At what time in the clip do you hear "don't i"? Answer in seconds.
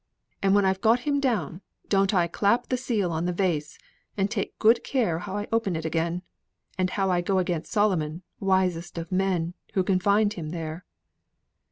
1.87-2.25